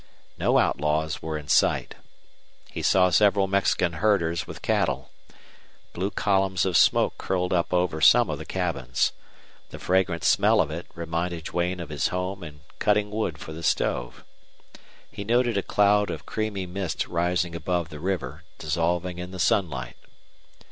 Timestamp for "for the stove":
13.37-14.25